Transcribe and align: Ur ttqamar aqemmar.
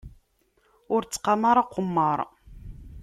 Ur 0.93 1.01
ttqamar 1.03 1.57
aqemmar. 1.63 2.19